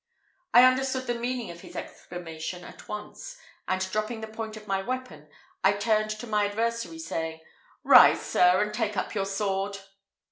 [0.51, 4.81] I understood the meaning of his exclamation at once, and dropping the point of my
[4.81, 5.29] weapon,
[5.63, 7.41] I turned to my adversary, saying,
[7.83, 9.77] "Rise, sir, and take up your sword."